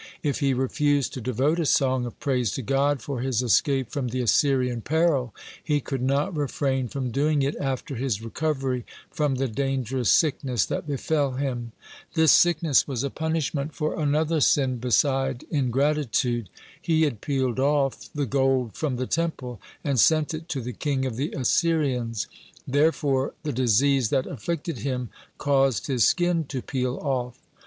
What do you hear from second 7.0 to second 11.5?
doing it after his recovery from the dangerous sickness that befell